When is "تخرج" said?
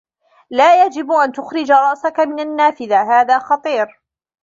1.31-1.71